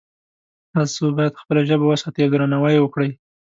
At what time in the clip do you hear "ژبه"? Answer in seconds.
1.69-1.85